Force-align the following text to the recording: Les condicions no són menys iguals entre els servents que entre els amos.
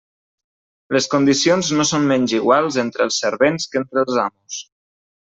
Les 0.95 1.07
condicions 1.11 1.69
no 1.79 1.85
són 1.89 2.07
menys 2.11 2.33
iguals 2.37 2.79
entre 2.85 3.07
els 3.09 3.21
servents 3.25 3.69
que 3.75 3.81
entre 3.83 4.03
els 4.05 4.19
amos. 4.25 4.59